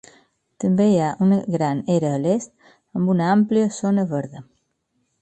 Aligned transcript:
També 0.63 0.87
hi 0.91 0.95
ha 1.01 1.09
una 1.25 1.37
gran 1.57 1.83
era 1.97 2.15
a 2.15 2.23
l'est 2.25 2.57
amb 2.71 3.15
una 3.17 3.31
àmplia 3.39 3.73
zona 3.81 4.11
verda. 4.17 4.47